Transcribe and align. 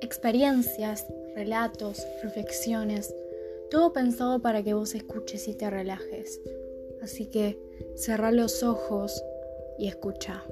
experiencias, 0.00 1.06
relatos, 1.34 2.06
reflexiones, 2.22 3.14
todo 3.70 3.92
pensado 3.92 4.40
para 4.40 4.62
que 4.62 4.74
vos 4.74 4.94
escuches 4.94 5.48
y 5.48 5.54
te 5.54 5.68
relajes. 5.68 6.40
Así 7.02 7.26
que 7.26 7.58
cerrá 7.94 8.30
los 8.32 8.62
ojos 8.62 9.22
y 9.78 9.88
escucha. 9.88 10.42